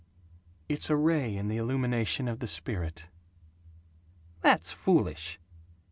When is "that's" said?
4.41-4.71